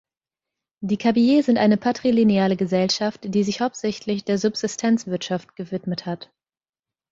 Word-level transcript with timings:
Die 0.83 0.97
Kabiyé 0.97 1.43
sind 1.43 1.59
eine 1.59 1.77
patrilineale 1.77 2.57
Gesellschaft, 2.57 3.19
die 3.35 3.43
sich 3.43 3.61
hauptsächlich 3.61 4.23
der 4.25 4.39
Subsistenzwirtschaft 4.39 5.55
gewidmet 5.55 6.07
hat. 6.07 6.31